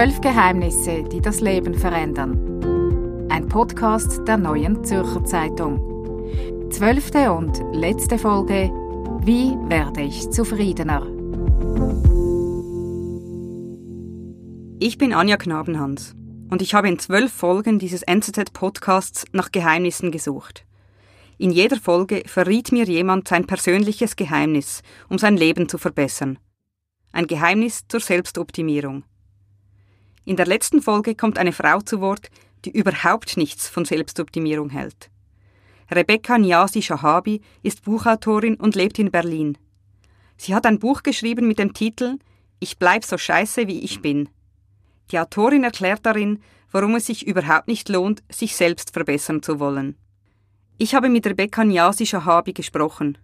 Zwölf 0.00 0.22
Geheimnisse, 0.22 1.02
die 1.02 1.20
das 1.20 1.42
Leben 1.42 1.74
verändern. 1.74 3.28
Ein 3.28 3.48
Podcast 3.50 4.26
der 4.26 4.38
neuen 4.38 4.82
Zürcher 4.82 5.22
Zeitung. 5.26 6.70
Zwölfte 6.70 7.30
und 7.30 7.60
letzte 7.72 8.16
Folge. 8.16 8.70
Wie 9.22 9.50
werde 9.68 10.00
ich 10.00 10.30
zufriedener? 10.30 11.02
Ich 14.78 14.96
bin 14.96 15.12
Anja 15.12 15.36
Knabenhans 15.36 16.14
und 16.48 16.62
ich 16.62 16.72
habe 16.72 16.88
in 16.88 16.98
zwölf 16.98 17.30
Folgen 17.30 17.78
dieses 17.78 18.00
NZZ-Podcasts 18.02 19.26
nach 19.32 19.52
Geheimnissen 19.52 20.10
gesucht. 20.10 20.64
In 21.36 21.50
jeder 21.50 21.76
Folge 21.76 22.22
verriet 22.24 22.72
mir 22.72 22.84
jemand 22.84 23.28
sein 23.28 23.46
persönliches 23.46 24.16
Geheimnis, 24.16 24.80
um 25.10 25.18
sein 25.18 25.36
Leben 25.36 25.68
zu 25.68 25.76
verbessern. 25.76 26.38
Ein 27.12 27.26
Geheimnis 27.26 27.86
zur 27.86 28.00
Selbstoptimierung. 28.00 29.04
In 30.30 30.36
der 30.36 30.46
letzten 30.46 30.80
Folge 30.80 31.16
kommt 31.16 31.38
eine 31.38 31.50
Frau 31.50 31.80
zu 31.80 32.00
Wort, 32.00 32.30
die 32.64 32.70
überhaupt 32.70 33.36
nichts 33.36 33.68
von 33.68 33.84
Selbstoptimierung 33.84 34.70
hält. 34.70 35.10
Rebecca 35.90 36.38
Niasi 36.38 36.82
Shahabi 36.82 37.40
ist 37.64 37.82
Buchautorin 37.82 38.54
und 38.54 38.76
lebt 38.76 39.00
in 39.00 39.10
Berlin. 39.10 39.58
Sie 40.36 40.54
hat 40.54 40.66
ein 40.66 40.78
Buch 40.78 41.02
geschrieben 41.02 41.48
mit 41.48 41.58
dem 41.58 41.74
Titel 41.74 42.20
Ich 42.60 42.78
bleib 42.78 43.04
so 43.04 43.18
scheiße 43.18 43.66
wie 43.66 43.80
ich 43.80 44.02
bin. 44.02 44.28
Die 45.10 45.18
Autorin 45.18 45.64
erklärt 45.64 46.06
darin, 46.06 46.40
warum 46.70 46.94
es 46.94 47.06
sich 47.06 47.26
überhaupt 47.26 47.66
nicht 47.66 47.88
lohnt, 47.88 48.22
sich 48.30 48.54
selbst 48.54 48.92
verbessern 48.92 49.42
zu 49.42 49.58
wollen. 49.58 49.96
Ich 50.78 50.94
habe 50.94 51.08
mit 51.08 51.26
Rebecca 51.26 51.64
Niasi 51.64 52.06
Shahabi 52.06 52.52
gesprochen 52.52 53.18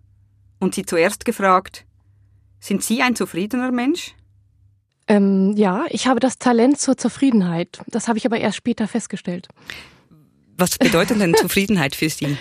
und 0.59 0.75
sie 0.75 0.85
zuerst 0.85 1.25
gefragt, 1.25 1.87
sind 2.59 2.83
Sie 2.83 3.01
ein 3.01 3.15
zufriedener 3.15 3.71
Mensch? 3.71 4.17
Ähm, 5.09 5.55
ja, 5.57 5.85
ich 5.91 6.07
habe 6.07 6.21
das 6.21 6.39
Talent 6.39 6.81
zur 6.81 6.97
Zufriedenheit. 6.97 7.81
Das 7.87 8.09
habe 8.09 8.19
ich 8.19 8.27
aber 8.27 8.39
erst 8.39 8.57
später 8.57 8.89
festgestellt. 8.89 9.49
Was 10.57 10.79
bedeutet 10.79 11.21
denn 11.21 11.35
Zufriedenheit 11.37 11.95
für 11.95 12.09
Sie? 12.09 12.37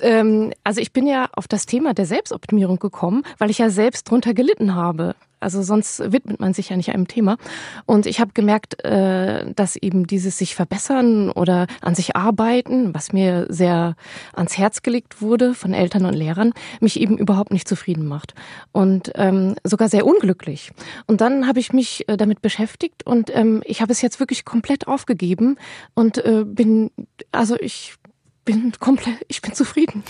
ähm, 0.00 0.52
also 0.64 0.80
ich 0.80 0.92
bin 0.92 1.06
ja 1.06 1.28
auf 1.32 1.46
das 1.46 1.66
Thema 1.66 1.94
der 1.94 2.06
Selbstoptimierung 2.06 2.78
gekommen, 2.78 3.22
weil 3.38 3.50
ich 3.50 3.58
ja 3.58 3.70
selbst 3.70 4.10
drunter 4.10 4.34
gelitten 4.34 4.74
habe. 4.74 5.14
Also 5.40 5.62
sonst 5.62 6.12
widmet 6.12 6.40
man 6.40 6.52
sich 6.52 6.68
ja 6.70 6.76
nicht 6.76 6.90
einem 6.92 7.08
Thema. 7.08 7.36
Und 7.86 8.06
ich 8.06 8.20
habe 8.20 8.32
gemerkt, 8.34 8.84
äh, 8.84 9.52
dass 9.54 9.76
eben 9.76 10.06
dieses 10.06 10.38
sich 10.38 10.54
verbessern 10.54 11.30
oder 11.30 11.66
an 11.80 11.94
sich 11.94 12.16
arbeiten, 12.16 12.94
was 12.94 13.12
mir 13.12 13.46
sehr 13.48 13.94
ans 14.32 14.58
Herz 14.58 14.82
gelegt 14.82 15.22
wurde 15.22 15.54
von 15.54 15.74
Eltern 15.74 16.06
und 16.06 16.14
Lehrern, 16.14 16.52
mich 16.80 17.00
eben 17.00 17.18
überhaupt 17.18 17.52
nicht 17.52 17.68
zufrieden 17.68 18.06
macht 18.06 18.34
und 18.72 19.12
ähm, 19.14 19.56
sogar 19.64 19.88
sehr 19.88 20.06
unglücklich. 20.06 20.70
Und 21.06 21.20
dann 21.20 21.46
habe 21.46 21.60
ich 21.60 21.72
mich 21.72 22.08
äh, 22.08 22.16
damit 22.16 22.42
beschäftigt 22.42 23.06
und 23.06 23.34
ähm, 23.34 23.62
ich 23.64 23.80
habe 23.80 23.92
es 23.92 24.02
jetzt 24.02 24.20
wirklich 24.20 24.44
komplett 24.44 24.86
aufgegeben 24.86 25.56
und 25.94 26.18
äh, 26.18 26.44
bin, 26.44 26.90
also 27.32 27.56
ich 27.58 27.94
bin 28.44 28.72
komplett, 28.80 29.18
ich 29.28 29.42
bin 29.42 29.52
zufrieden. 29.52 30.02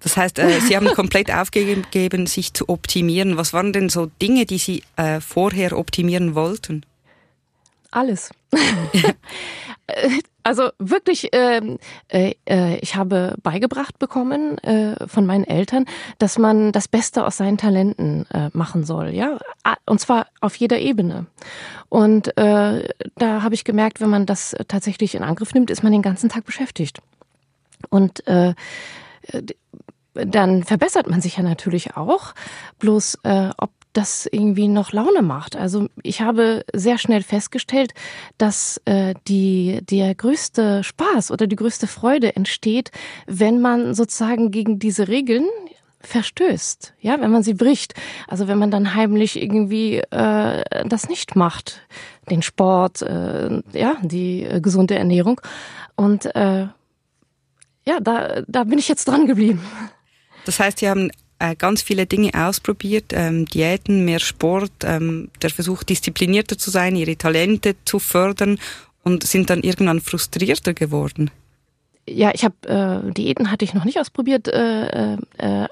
Das 0.00 0.16
heißt, 0.16 0.38
äh, 0.38 0.60
Sie 0.60 0.76
haben 0.76 0.86
komplett 0.88 1.30
aufgegeben, 1.34 2.26
sich 2.26 2.54
zu 2.54 2.68
optimieren. 2.68 3.36
Was 3.36 3.52
waren 3.52 3.72
denn 3.72 3.88
so 3.88 4.06
Dinge, 4.20 4.46
die 4.46 4.58
Sie 4.58 4.82
äh, 4.96 5.20
vorher 5.20 5.78
optimieren 5.78 6.34
wollten? 6.34 6.84
Alles. 7.90 8.30
also 10.42 10.70
wirklich, 10.78 11.28
ähm, 11.32 11.78
äh, 12.08 12.34
äh, 12.48 12.76
ich 12.78 12.94
habe 12.96 13.36
beigebracht 13.42 13.98
bekommen 13.98 14.58
äh, 14.58 15.08
von 15.08 15.26
meinen 15.26 15.44
Eltern, 15.44 15.86
dass 16.18 16.38
man 16.38 16.72
das 16.72 16.88
Beste 16.88 17.26
aus 17.26 17.36
seinen 17.36 17.58
Talenten 17.58 18.26
äh, 18.30 18.50
machen 18.52 18.84
soll, 18.84 19.10
ja, 19.10 19.38
und 19.86 20.00
zwar 20.00 20.28
auf 20.40 20.54
jeder 20.56 20.78
Ebene. 20.78 21.26
Und 21.88 22.36
äh, 22.38 22.88
da 23.16 23.42
habe 23.42 23.54
ich 23.54 23.64
gemerkt, 23.64 24.00
wenn 24.00 24.10
man 24.10 24.26
das 24.26 24.54
tatsächlich 24.68 25.14
in 25.14 25.24
Angriff 25.24 25.52
nimmt, 25.52 25.70
ist 25.70 25.82
man 25.82 25.92
den 25.92 26.02
ganzen 26.02 26.28
Tag 26.28 26.44
beschäftigt. 26.44 27.00
Und 27.88 28.26
äh, 28.28 28.54
dann 30.14 30.64
verbessert 30.64 31.08
man 31.08 31.20
sich 31.20 31.36
ja 31.36 31.42
natürlich 31.42 31.96
auch. 31.96 32.34
Bloß 32.78 33.18
äh, 33.24 33.50
ob 33.56 33.70
das 33.92 34.28
irgendwie 34.30 34.68
noch 34.68 34.92
Laune 34.92 35.22
macht. 35.22 35.56
Also 35.56 35.88
ich 36.02 36.20
habe 36.20 36.64
sehr 36.72 36.98
schnell 36.98 37.22
festgestellt, 37.22 37.92
dass 38.38 38.80
äh, 38.84 39.14
die 39.26 39.80
der 39.82 40.14
größte 40.14 40.84
Spaß 40.84 41.30
oder 41.32 41.46
die 41.46 41.56
größte 41.56 41.86
Freude 41.86 42.36
entsteht, 42.36 42.92
wenn 43.26 43.60
man 43.60 43.94
sozusagen 43.94 44.50
gegen 44.50 44.78
diese 44.78 45.08
Regeln 45.08 45.46
verstößt, 46.02 46.94
ja, 47.00 47.20
wenn 47.20 47.30
man 47.30 47.42
sie 47.42 47.54
bricht. 47.54 47.94
Also 48.26 48.48
wenn 48.48 48.58
man 48.58 48.70
dann 48.70 48.94
heimlich 48.94 49.40
irgendwie 49.40 49.98
äh, 49.98 50.88
das 50.88 51.08
nicht 51.08 51.36
macht, 51.36 51.82
den 52.30 52.42
Sport, 52.42 53.02
äh, 53.02 53.60
ja, 53.72 53.96
die 54.02 54.44
äh, 54.44 54.60
gesunde 54.60 54.94
Ernährung 54.94 55.40
und 55.96 56.34
äh, 56.34 56.68
ja, 57.86 58.00
da, 58.00 58.42
da 58.46 58.64
bin 58.64 58.78
ich 58.78 58.88
jetzt 58.88 59.06
dran 59.06 59.26
geblieben. 59.26 59.60
Das 60.44 60.58
heißt, 60.60 60.78
Sie 60.78 60.88
haben 60.88 61.10
äh, 61.38 61.56
ganz 61.56 61.82
viele 61.82 62.06
Dinge 62.06 62.30
ausprobiert, 62.34 63.12
ähm, 63.12 63.46
Diäten, 63.46 64.04
mehr 64.04 64.20
Sport, 64.20 64.72
ähm, 64.84 65.30
der 65.42 65.50
Versuch, 65.50 65.82
disziplinierter 65.82 66.58
zu 66.58 66.70
sein, 66.70 66.96
ihre 66.96 67.16
Talente 67.16 67.76
zu 67.84 67.98
fördern 67.98 68.58
und 69.02 69.24
sind 69.24 69.50
dann 69.50 69.62
irgendwann 69.62 70.00
frustrierter 70.00 70.74
geworden. 70.74 71.30
Ja, 72.08 72.32
ich 72.34 72.44
habe 72.44 72.68
äh, 72.68 73.12
Diäten 73.12 73.50
hatte 73.50 73.64
ich 73.64 73.74
noch 73.74 73.84
nicht 73.84 74.00
ausprobiert, 74.00 74.48
äh, 74.48 75.14
äh, 75.14 75.18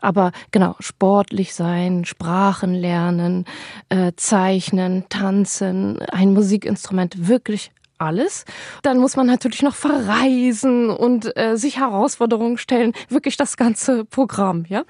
aber 0.01 0.33
genau 0.53 0.77
sportlich 0.79 1.55
sein, 1.55 2.05
Sprachen 2.05 2.75
lernen, 2.75 3.45
äh, 3.89 4.13
zeichnen, 4.17 5.05
tanzen, 5.09 5.99
ein 6.13 6.33
Musikinstrument 6.33 7.29
wirklich 7.29 7.73
alles. 7.99 8.45
Dann 8.83 8.99
muss 8.99 9.17
man 9.17 9.27
natürlich 9.27 9.63
noch 9.63 9.75
verreisen 9.75 10.91
und 10.91 11.37
äh, 11.37 11.57
sich 11.57 11.79
Herausforderungen 11.79 12.59
stellen. 12.59 12.93
Wirklich 13.09 13.37
das 13.37 13.57
ganze 13.57 14.05
Programm, 14.05 14.65
ja. 14.69 14.85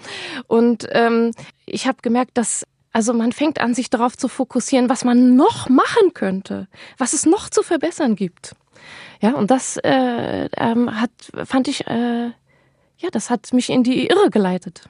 Und 0.46 0.86
ähm, 0.92 1.32
ich 1.66 1.86
habe 1.86 1.98
gemerkt, 2.02 2.36
dass 2.38 2.64
also 2.92 3.12
man 3.12 3.32
fängt 3.32 3.60
an, 3.60 3.74
sich 3.74 3.90
darauf 3.90 4.16
zu 4.16 4.28
fokussieren, 4.28 4.88
was 4.88 5.04
man 5.04 5.36
noch 5.36 5.68
machen 5.68 6.14
könnte, 6.14 6.68
was 6.96 7.12
es 7.12 7.26
noch 7.26 7.48
zu 7.48 7.62
verbessern 7.62 8.16
gibt. 8.16 8.56
Ja, 9.20 9.32
und 9.34 9.50
das 9.50 9.76
äh, 9.78 10.48
ähm, 10.56 11.00
hat, 11.00 11.10
fand 11.44 11.68
ich, 11.68 11.86
äh, 11.86 12.26
ja, 12.98 13.10
das 13.12 13.30
hat 13.30 13.52
mich 13.52 13.70
in 13.70 13.82
die 13.82 14.08
Irre 14.08 14.30
geleitet. 14.30 14.88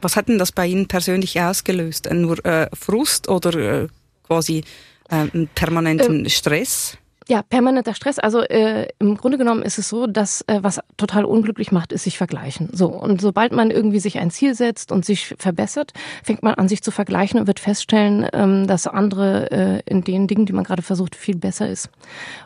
Was 0.00 0.16
hat 0.16 0.28
denn 0.28 0.38
das 0.38 0.52
bei 0.52 0.66
Ihnen 0.66 0.88
persönlich 0.88 1.40
ausgelöst? 1.40 2.08
Nur 2.12 2.44
äh, 2.44 2.68
Frust 2.74 3.28
oder 3.28 3.54
äh, 3.54 3.88
quasi 4.26 4.64
äh, 5.08 5.14
einen 5.14 5.48
permanenten 5.54 6.28
Stress? 6.28 6.98
Ja, 7.28 7.42
permanenter 7.42 7.94
Stress. 7.94 8.18
Also 8.18 8.40
äh, 8.40 8.88
im 8.98 9.16
Grunde 9.16 9.38
genommen 9.38 9.62
ist 9.62 9.78
es 9.78 9.88
so, 9.88 10.06
dass 10.06 10.42
äh, 10.48 10.58
was 10.62 10.80
total 10.96 11.24
unglücklich 11.24 11.72
macht, 11.72 11.92
ist 11.92 12.04
sich 12.04 12.18
vergleichen. 12.18 12.68
So 12.72 12.88
und 12.88 13.20
sobald 13.20 13.52
man 13.52 13.70
irgendwie 13.70 14.00
sich 14.00 14.18
ein 14.18 14.30
Ziel 14.30 14.54
setzt 14.54 14.90
und 14.92 15.04
sich 15.04 15.34
verbessert, 15.38 15.92
fängt 16.22 16.42
man 16.42 16.54
an 16.54 16.68
sich 16.68 16.82
zu 16.82 16.90
vergleichen 16.90 17.38
und 17.40 17.46
wird 17.46 17.60
feststellen, 17.60 18.26
ähm, 18.32 18.66
dass 18.66 18.86
andere 18.86 19.50
äh, 19.50 19.82
in 19.86 20.02
den 20.02 20.26
Dingen, 20.26 20.46
die 20.46 20.52
man 20.52 20.64
gerade 20.64 20.82
versucht, 20.82 21.14
viel 21.14 21.36
besser 21.36 21.68
ist. 21.68 21.90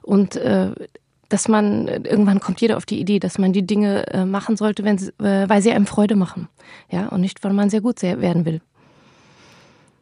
Und 0.03 0.37
äh, 0.37 0.73
dass 1.29 1.49
man 1.49 1.89
irgendwann 1.89 2.41
kommt 2.41 2.61
jeder 2.61 2.77
auf 2.77 2.87
die 2.87 3.01
Idee, 3.01 3.19
dass 3.19 3.39
man 3.39 3.53
die 3.53 3.67
Dinge 3.67 4.07
äh, 4.09 4.25
machen 4.25 4.57
sollte, 4.57 4.85
wenn 4.85 4.99
sie, 4.99 5.09
äh, 5.19 5.49
weil 5.49 5.63
sie 5.63 5.73
einem 5.73 5.87
Freude 5.87 6.17
machen, 6.17 6.49
ja 6.91 7.09
und 7.09 7.21
nicht, 7.21 7.43
weil 7.43 7.53
man 7.53 7.71
sehr 7.71 7.81
gut 7.81 8.03
werden 8.03 8.45
will. 8.45 8.61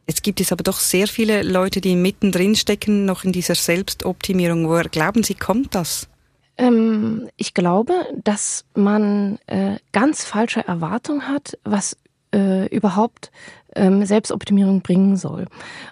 Jetzt 0.06 0.22
gibt 0.22 0.41
es 0.41 0.53
aber 0.53 0.62
doch 0.62 0.78
sehr 0.78 1.09
viele 1.09 1.42
Leute, 1.42 1.81
die 1.81 1.97
mittendrin 1.97 2.54
stecken, 2.54 3.04
noch 3.04 3.25
in 3.25 3.32
dieser 3.32 3.54
Selbstoptimierung. 3.54 4.69
Woher 4.69 4.88
glauben 4.88 5.22
Sie, 5.22 5.34
kommt 5.34 5.75
das? 5.75 6.09
Ähm, 6.56 7.28
ich 7.37 7.55
glaube, 7.55 7.94
dass 8.23 8.64
man 8.75 9.38
äh, 9.46 9.76
ganz 9.93 10.25
falsche 10.25 10.67
Erwartungen 10.67 11.26
hat, 11.29 11.58
was 11.64 11.96
äh, 12.34 12.67
überhaupt 12.75 13.31
ähm, 13.75 14.05
Selbstoptimierung 14.05 14.82
bringen 14.82 15.17
soll. 15.17 15.46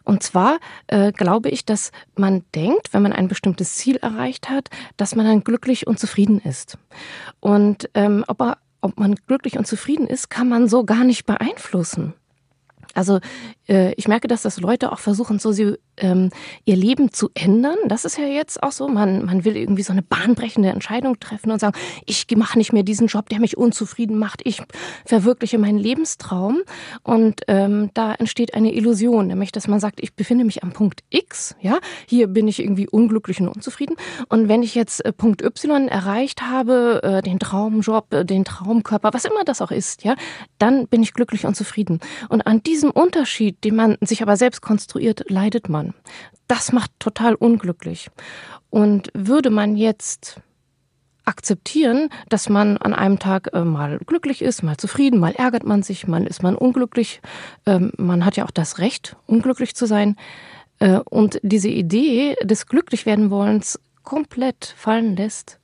Und 0.04 0.22
zwar 0.22 0.58
äh, 0.88 1.12
glaube 1.12 1.48
ich, 1.48 1.64
dass 1.64 1.90
man 2.14 2.44
denkt, 2.54 2.92
wenn 2.92 3.02
man 3.02 3.12
ein 3.12 3.28
bestimmtes 3.28 3.76
Ziel 3.76 3.96
erreicht 3.96 4.50
hat, 4.50 4.69
dass 4.96 5.16
man 5.16 5.26
dann 5.26 5.42
glücklich 5.42 5.87
und 5.87 5.98
zufrieden 5.98 6.40
ist. 6.40 6.78
Und 7.40 7.88
ähm, 7.94 8.25
ob, 8.28 8.40
er, 8.42 8.58
ob 8.82 8.98
man 9.00 9.14
glücklich 9.14 9.58
und 9.58 9.66
zufrieden 9.66 10.06
ist, 10.06 10.31
kann 10.31 10.48
man 10.48 10.69
so 10.69 10.84
gar 10.84 11.04
nicht 11.04 11.26
beeinflussen. 11.26 12.14
Also 12.94 13.20
äh, 13.69 13.93
ich 13.94 14.09
merke, 14.09 14.29
dass 14.29 14.43
das 14.43 14.61
Leute 14.61 14.93
auch 14.93 14.99
versuchen, 14.99 15.38
so 15.38 15.53
sie, 15.53 15.75
ähm, 15.97 16.31
ihr 16.64 16.76
Leben 16.76 17.12
zu 17.12 17.31
ändern. 17.35 17.76
Das 17.87 18.05
ist 18.05 18.19
ja 18.19 18.25
jetzt 18.25 18.62
auch 18.62 18.73
so. 18.73 18.88
Man, 18.88 19.25
man 19.25 19.44
will 19.44 19.56
irgendwie 19.56 19.82
so 19.82 19.93
eine 19.93 20.03
bahnbrechende 20.03 20.70
Entscheidung 20.70 21.20
treffen 21.20 21.50
und 21.50 21.61
sagen, 21.61 21.76
ich 22.06 22.26
mache 22.37 22.59
nicht 22.59 22.73
mehr 22.73 22.82
diesen 22.82 23.06
Job, 23.06 23.29
der 23.29 23.41
mich 23.41 23.56
unzufrieden 23.56 24.19
macht. 24.19 24.41
Ich 24.44 24.62
verwirkliche 25.05 25.59
meinen 25.59 25.79
Lebenstraum. 25.79 26.62
Und 27.03 27.43
ähm, 27.49 27.91
da 27.94 28.14
entsteht 28.14 28.55
eine 28.55 28.75
Illusion, 28.75 29.26
nämlich, 29.26 29.53
dass 29.53 29.69
man 29.69 29.81
sagt, 29.81 30.00
ich 30.03 30.14
befinde 30.14 30.44
mich 30.44 30.62
am 30.62 30.73
Punkt 30.73 31.03
X. 31.11 31.55
Ja, 31.61 31.79
hier 32.06 32.26
bin 32.29 32.49
ich 32.49 32.61
irgendwie 32.61 32.88
unglücklich 32.88 33.41
und 33.41 33.49
unzufrieden. 33.49 33.97
Und 34.29 34.49
wenn 34.49 34.62
ich 34.62 34.75
jetzt 34.75 35.05
äh, 35.05 35.12
Punkt 35.12 35.43
Y 35.43 35.88
erreicht 35.88 36.43
habe, 36.43 37.00
äh, 37.03 37.23
den 37.23 37.38
Traumjob, 37.38 38.12
äh, 38.12 38.25
den 38.25 38.44
Traumkörper, 38.44 39.12
was 39.12 39.25
immer 39.25 39.44
das 39.44 39.61
auch 39.61 39.70
ist, 39.70 40.05
ja, 40.05 40.17
dann 40.59 40.87
bin 40.88 41.03
ich 41.03 41.12
glücklich 41.12 41.47
und 41.47 41.55
zufrieden. 41.55 42.00
Und 42.29 42.47
an 42.47 42.62
diesem 42.62 42.91
Unterschied, 42.91 43.51
den 43.64 43.76
man 43.76 43.96
sich 44.00 44.22
aber 44.22 44.37
selbst 44.37 44.62
konstruiert, 44.62 45.25
leidet 45.28 45.69
man. 45.69 45.94
das 46.49 46.72
macht 46.72 46.90
total 46.99 47.34
unglücklich. 47.34 48.10
Und 48.69 49.10
würde 49.14 49.50
man 49.50 49.76
jetzt 49.76 50.40
akzeptieren, 51.25 52.08
dass 52.28 52.49
man 52.49 52.76
an 52.78 52.94
einem 52.94 53.19
Tag 53.19 53.50
äh, 53.52 53.64
mal 53.64 53.99
glücklich 54.06 54.43
ist, 54.43 54.62
mal 54.62 54.76
zufrieden, 54.76 55.20
mal 55.20 55.32
ärgert 55.32 55.64
man 55.64 55.82
sich, 55.82 56.06
mal 56.06 56.26
ist 56.26 56.43
man 56.43 56.56
unglücklich. 56.56 57.20
Ähm, 57.66 57.93
man 57.96 58.25
hat 58.25 58.37
ja 58.37 58.44
auch 58.44 58.50
das 58.50 58.78
Recht, 58.78 59.16
unglücklich 59.26 59.75
zu 59.75 59.87
sein. 59.87 60.16
Äh, 60.78 60.99
und 60.99 61.38
diese 61.43 61.69
Idee 61.69 62.34
des 62.43 62.66
Glücklichwerdenwollens 62.66 63.78
komplett 64.02 64.75
fallen 64.76 65.16
lässt, 65.16 65.60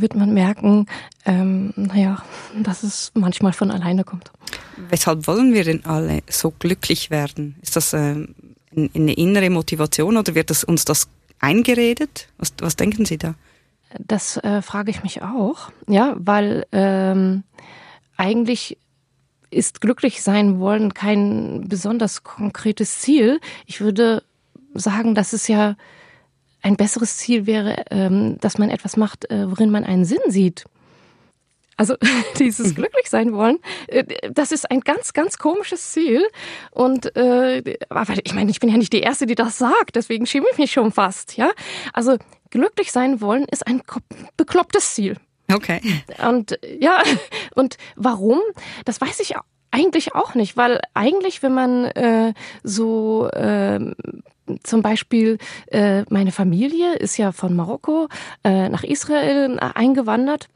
wird 0.00 0.14
man 0.14 0.34
merken, 0.34 0.86
ähm, 1.24 1.72
naja, 1.76 2.22
dass 2.62 2.82
es 2.82 3.12
manchmal 3.14 3.52
von 3.52 3.70
alleine 3.70 4.04
kommt. 4.04 4.30
Weshalb 4.88 5.26
wollen 5.26 5.54
wir 5.54 5.64
denn 5.64 5.84
alle 5.84 6.22
so 6.28 6.50
glücklich 6.50 7.10
werden? 7.10 7.56
Ist 7.62 7.76
das 7.76 7.92
äh, 7.92 8.26
eine 8.76 9.12
innere 9.12 9.50
Motivation 9.50 10.16
oder 10.16 10.34
wird 10.34 10.50
das, 10.50 10.64
uns 10.64 10.84
das 10.84 11.08
eingeredet? 11.40 12.28
Was, 12.38 12.52
was 12.58 12.76
denken 12.76 13.04
Sie 13.04 13.18
da? 13.18 13.34
Das 13.98 14.36
äh, 14.38 14.62
frage 14.62 14.90
ich 14.90 15.02
mich 15.02 15.22
auch, 15.22 15.70
ja, 15.86 16.14
weil 16.18 16.66
ähm, 16.72 17.44
eigentlich 18.16 18.76
ist 19.50 19.80
glücklich 19.80 20.22
sein 20.22 20.58
wollen 20.58 20.94
kein 20.94 21.68
besonders 21.68 22.24
konkretes 22.24 22.98
Ziel. 22.98 23.40
Ich 23.66 23.80
würde 23.80 24.22
sagen, 24.74 25.14
dass 25.14 25.32
es 25.32 25.46
ja 25.46 25.76
ein 26.64 26.76
besseres 26.76 27.18
Ziel 27.18 27.46
wäre, 27.46 27.84
ähm, 27.90 28.38
dass 28.40 28.58
man 28.58 28.70
etwas 28.70 28.96
macht, 28.96 29.30
äh, 29.30 29.50
worin 29.50 29.70
man 29.70 29.84
einen 29.84 30.04
Sinn 30.04 30.22
sieht. 30.28 30.64
Also 31.76 31.96
dieses 32.38 32.68
mhm. 32.68 32.74
glücklich 32.76 33.10
sein 33.10 33.34
wollen, 33.34 33.58
äh, 33.88 34.04
das 34.30 34.50
ist 34.50 34.70
ein 34.70 34.80
ganz, 34.80 35.12
ganz 35.12 35.36
komisches 35.36 35.92
Ziel. 35.92 36.26
Und 36.70 37.14
äh, 37.16 37.76
aber 37.90 38.14
ich 38.24 38.34
meine, 38.34 38.50
ich 38.50 38.60
bin 38.60 38.70
ja 38.70 38.78
nicht 38.78 38.94
die 38.94 39.00
Erste, 39.00 39.26
die 39.26 39.34
das 39.34 39.58
sagt, 39.58 39.94
deswegen 39.94 40.26
schäme 40.26 40.46
ich 40.52 40.58
mich 40.58 40.72
schon 40.72 40.90
fast. 40.90 41.36
Ja, 41.36 41.50
also 41.92 42.16
glücklich 42.50 42.92
sein 42.92 43.20
wollen 43.20 43.44
ist 43.50 43.66
ein 43.66 43.82
beklopptes 44.36 44.94
Ziel. 44.94 45.16
Okay. 45.52 45.82
Und 46.26 46.58
ja, 46.80 47.02
und 47.54 47.76
warum? 47.96 48.40
Das 48.86 49.02
weiß 49.02 49.20
ich 49.20 49.34
eigentlich 49.70 50.14
auch 50.14 50.34
nicht, 50.34 50.56
weil 50.56 50.80
eigentlich, 50.94 51.42
wenn 51.42 51.52
man 51.52 51.84
äh, 51.84 52.32
so 52.62 53.28
äh, 53.28 53.80
zum 54.62 54.82
Beispiel 54.82 55.38
äh, 55.68 56.04
meine 56.10 56.32
Familie 56.32 56.94
ist 56.94 57.16
ja 57.16 57.32
von 57.32 57.54
Marokko 57.54 58.08
äh, 58.42 58.68
nach 58.68 58.84
Israel 58.84 59.58
eingewandert. 59.58 60.48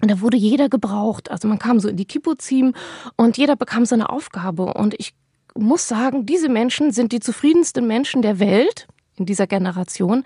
Und 0.00 0.10
da 0.10 0.20
wurde 0.20 0.36
jeder 0.36 0.68
gebraucht. 0.68 1.30
Also 1.30 1.48
man 1.48 1.58
kam 1.58 1.80
so 1.80 1.88
in 1.88 1.96
die 1.96 2.04
Kibbuzim 2.04 2.74
und 3.16 3.38
jeder 3.38 3.56
bekam 3.56 3.86
seine 3.86 4.10
Aufgabe. 4.10 4.74
Und 4.74 4.94
ich 4.98 5.14
muss 5.54 5.88
sagen, 5.88 6.26
diese 6.26 6.48
Menschen 6.48 6.92
sind 6.92 7.12
die 7.12 7.20
zufriedensten 7.20 7.86
Menschen 7.86 8.20
der 8.20 8.38
Welt 8.38 8.86
in 9.16 9.24
dieser 9.24 9.46
Generation, 9.46 10.24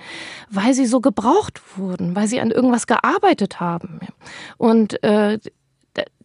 weil 0.50 0.74
sie 0.74 0.86
so 0.86 1.00
gebraucht 1.00 1.62
wurden, 1.76 2.16
weil 2.16 2.26
sie 2.26 2.40
an 2.40 2.50
irgendwas 2.50 2.88
gearbeitet 2.88 3.60
haben. 3.60 4.00
Und 4.58 5.02
äh, 5.04 5.38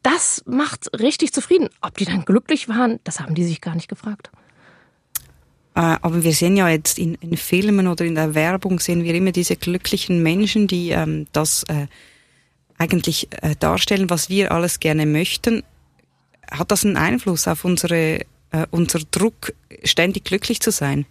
das 0.01 0.44
macht 0.45 1.00
richtig 1.00 1.33
zufrieden. 1.33 1.69
Ob 1.81 1.98
die 1.98 2.06
dann 2.06 2.25
glücklich 2.25 2.68
waren, 2.69 3.00
das 3.04 3.19
haben 3.19 3.36
die 3.36 3.44
sich 3.44 3.62
gar 3.62 3.75
nicht 3.75 3.88
gefragt. 3.88 4.31
Äh, 5.75 5.98
aber 6.01 6.24
wir 6.24 6.33
sehen 6.33 6.56
ja 6.56 6.69
jetzt 6.69 6.98
in, 6.98 7.16
in, 7.16 7.38
Filmen 7.38 7.88
oder 7.88 8.06
in 8.06 8.16
der 8.16 8.33
Werbung 8.33 8.80
sehen 8.80 9.04
wir 9.04 9.13
immer 9.13 9.31
diese 9.31 9.56
glücklichen 9.56 10.24
Menschen, 10.24 10.68
die 10.68 10.89
ähm, 10.89 11.27
das 11.33 11.63
äh, 11.63 11.88
eigentlich 12.77 13.27
äh, 13.42 13.56
darstellen, 13.60 14.10
was 14.10 14.30
wir 14.30 14.51
alles 14.51 14.80
gerne 14.80 15.06
möchten. 15.06 15.63
Hat 16.50 16.72
das 16.72 16.86
einen 16.86 16.98
Einfluss 16.98 17.48
auf 17.48 17.66
unsere, 17.66 18.22
äh, 18.51 18.66
unser 18.72 19.00
Druck, 19.12 19.54
ständig 19.83 20.24
glücklich 20.24 20.62
zu 20.62 20.72
sein? 20.72 21.06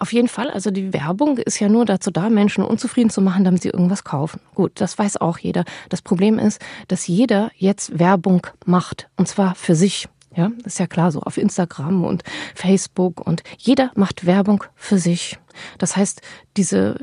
Auf 0.00 0.12
jeden 0.12 0.28
Fall. 0.28 0.50
Also 0.50 0.70
die 0.70 0.92
Werbung 0.92 1.38
ist 1.38 1.58
ja 1.58 1.68
nur 1.68 1.84
dazu 1.84 2.12
da, 2.12 2.30
Menschen 2.30 2.62
unzufrieden 2.62 3.10
zu 3.10 3.20
machen, 3.20 3.42
damit 3.42 3.62
sie 3.62 3.70
irgendwas 3.70 4.04
kaufen. 4.04 4.40
Gut, 4.54 4.72
das 4.76 4.96
weiß 4.96 5.16
auch 5.20 5.38
jeder. 5.38 5.64
Das 5.88 6.02
Problem 6.02 6.38
ist, 6.38 6.60
dass 6.86 7.08
jeder 7.08 7.50
jetzt 7.56 7.98
Werbung 7.98 8.46
macht. 8.64 9.08
Und 9.16 9.26
zwar 9.26 9.56
für 9.56 9.74
sich. 9.74 10.08
Ja, 10.36 10.50
ist 10.64 10.78
ja 10.78 10.86
klar 10.86 11.10
so 11.10 11.20
auf 11.20 11.38
Instagram 11.38 12.04
und 12.04 12.22
Facebook 12.54 13.26
und 13.26 13.42
jeder 13.58 13.90
macht 13.94 14.26
Werbung 14.26 14.64
für 14.74 14.98
sich. 14.98 15.38
Das 15.78 15.96
heißt, 15.96 16.20
diese, 16.56 16.98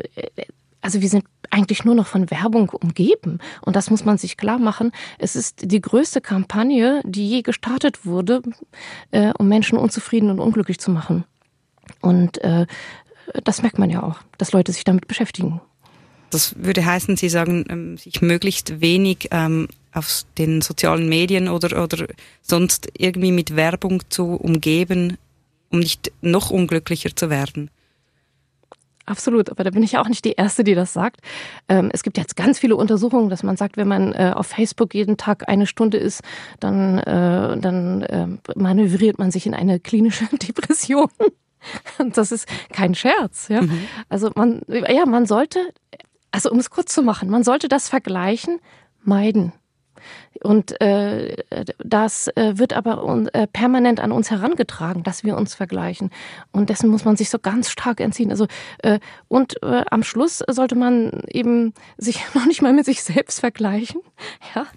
also 0.81 1.01
wir 1.01 1.09
sind 1.09 1.25
eigentlich 1.49 1.83
nur 1.85 1.95
noch 1.95 2.07
von 2.07 2.29
Werbung 2.29 2.69
umgeben. 2.69 3.39
Und 3.61 3.75
das 3.75 3.89
muss 3.89 4.05
man 4.05 4.17
sich 4.17 4.37
klar 4.37 4.59
machen. 4.59 4.91
Es 5.17 5.35
ist 5.35 5.71
die 5.71 5.81
größte 5.81 6.21
Kampagne, 6.21 7.01
die 7.05 7.27
je 7.27 7.41
gestartet 7.41 8.05
wurde, 8.05 8.41
äh, 9.11 9.31
um 9.37 9.47
Menschen 9.47 9.77
unzufrieden 9.77 10.29
und 10.29 10.39
unglücklich 10.39 10.79
zu 10.79 10.91
machen. 10.91 11.23
Und 12.01 12.39
äh, 12.39 12.65
das 13.43 13.61
merkt 13.61 13.79
man 13.79 13.89
ja 13.89 14.03
auch, 14.03 14.19
dass 14.37 14.51
Leute 14.51 14.71
sich 14.71 14.83
damit 14.83 15.07
beschäftigen. 15.07 15.61
Das 16.29 16.55
würde 16.57 16.85
heißen, 16.85 17.17
Sie 17.17 17.29
sagen, 17.29 17.65
ähm, 17.69 17.97
sich 17.97 18.21
möglichst 18.21 18.81
wenig 18.81 19.29
ähm, 19.31 19.67
auf 19.93 20.23
den 20.37 20.61
sozialen 20.61 21.07
Medien 21.07 21.47
oder, 21.47 21.81
oder 21.81 22.07
sonst 22.41 22.89
irgendwie 22.97 23.31
mit 23.31 23.55
Werbung 23.55 24.01
zu 24.09 24.33
umgeben, 24.33 25.17
um 25.69 25.79
nicht 25.79 26.11
noch 26.21 26.49
unglücklicher 26.49 27.15
zu 27.15 27.29
werden. 27.29 27.69
Absolut, 29.05 29.51
aber 29.51 29.63
da 29.63 29.69
bin 29.69 29.83
ich 29.83 29.93
ja 29.93 30.01
auch 30.01 30.07
nicht 30.07 30.25
die 30.25 30.31
Erste, 30.31 30.63
die 30.63 30.73
das 30.73 30.91
sagt. 30.91 31.21
Ähm, 31.69 31.91
es 31.93 32.01
gibt 32.01 32.17
jetzt 32.17 32.35
ganz 32.35 32.57
viele 32.57 32.75
Untersuchungen, 32.75 33.29
dass 33.29 33.43
man 33.43 33.55
sagt, 33.55 33.77
wenn 33.77 33.87
man 33.87 34.13
äh, 34.13 34.31
auf 34.33 34.47
Facebook 34.47 34.95
jeden 34.95 35.15
Tag 35.15 35.47
eine 35.47 35.67
Stunde 35.67 35.97
ist, 35.97 36.21
dann, 36.59 36.97
äh, 36.99 37.57
dann 37.59 38.01
äh, 38.01 38.27
manövriert 38.55 39.19
man 39.19 39.29
sich 39.29 39.45
in 39.45 39.53
eine 39.53 39.79
klinische 39.79 40.25
Depression. 40.31 41.07
Und 41.99 42.17
das 42.17 42.31
ist 42.31 42.47
kein 42.71 42.95
Scherz. 42.95 43.47
Ja? 43.47 43.61
Mhm. 43.61 43.87
Also 44.09 44.31
man, 44.35 44.61
ja, 44.67 45.05
man 45.05 45.27
sollte, 45.27 45.59
also 46.35 46.51
um 46.51 46.59
es 46.59 46.69
kurz 46.69 46.93
zu 46.93 47.01
machen, 47.01 47.29
man 47.29 47.45
sollte 47.45 47.69
das 47.69 47.87
Vergleichen 47.87 48.59
meiden. 49.05 49.53
Und 50.43 50.79
äh, 50.81 51.37
das 51.79 52.27
äh, 52.35 52.57
wird 52.57 52.73
aber 52.73 53.25
äh, 53.31 53.47
permanent 53.47 54.01
an 54.01 54.11
uns 54.11 54.29
herangetragen, 54.29 55.01
dass 55.01 55.23
wir 55.23 55.37
uns 55.37 55.55
vergleichen. 55.55 56.11
Und 56.51 56.69
dessen 56.69 56.89
muss 56.89 57.05
man 57.05 57.15
sich 57.15 57.29
so 57.29 57.39
ganz 57.39 57.69
stark 57.69 58.01
entziehen. 58.01 58.31
Also 58.31 58.47
äh, 58.83 58.99
und 59.29 59.63
äh, 59.63 59.85
am 59.89 60.03
Schluss 60.03 60.43
sollte 60.45 60.75
man 60.75 61.23
eben 61.29 61.73
sich 61.97 62.21
noch 62.33 62.45
nicht 62.45 62.61
mal 62.61 62.73
mit 62.73 62.83
sich 62.83 63.01
selbst 63.01 63.39
vergleichen. 63.39 64.01
Ja, 64.53 64.67